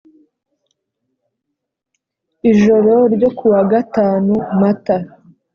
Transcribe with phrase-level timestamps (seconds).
[2.51, 4.95] ijoro ryo kuwa gatanu mata